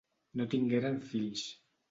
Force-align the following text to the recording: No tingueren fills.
No 0.41 0.47
tingueren 0.53 0.97
fills. 1.11 1.47